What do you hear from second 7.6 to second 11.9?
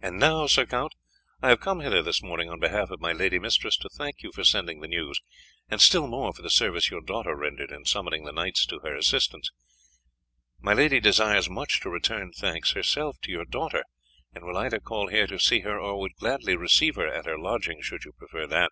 in summoning the knights to her assistance. She desires much to